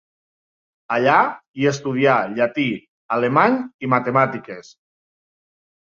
[0.95, 1.17] Allà
[1.59, 2.67] hi estudià llatí,
[3.19, 4.77] alemany i matemàtiques.